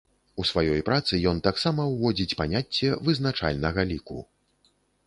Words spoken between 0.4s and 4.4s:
У сваёй працы ён таксама ўводзіць паняцце вызначальнага ліку.